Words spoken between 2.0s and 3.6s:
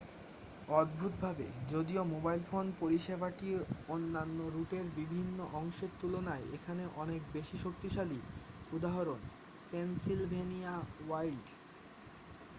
mobile phone পরিষেবাটি